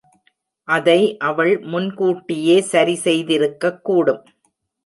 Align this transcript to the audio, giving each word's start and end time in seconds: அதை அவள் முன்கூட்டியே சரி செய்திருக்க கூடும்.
அதை 0.67 1.17
அவள் 1.19 1.51
முன்கூட்டியே 1.65 2.57
சரி 2.71 2.95
செய்திருக்க 2.95 3.73
கூடும். 3.81 4.23